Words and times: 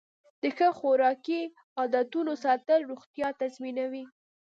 د 0.41 0.43
ښه 0.57 0.67
خوراکي 0.79 1.41
عادتونو 1.79 2.31
ساتل 2.43 2.79
روغتیا 2.91 3.27
تضمینوي. 3.41 4.05